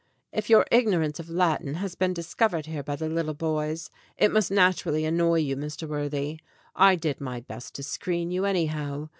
[0.33, 4.31] "If your ignorance of Latin has been discovered here by the lit tle boys, it
[4.31, 5.87] must naturally annoy you, Mr.
[5.87, 6.39] Worthy.
[6.75, 9.09] I did my best to screen you, anyhow.